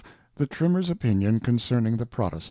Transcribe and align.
The 0.33 0.47
Trimmer's 0.47 0.89
Opinion 0.89 1.39
concerning 1.41 1.97
the 1.97 2.07
Papists. 2.07 2.39